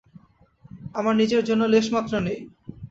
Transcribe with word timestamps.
আমার 0.95 1.15
নিজের 1.15 1.43
জন্যে 1.45 1.67
লেশমাত্র 1.67 2.13
নেই। 2.19 2.39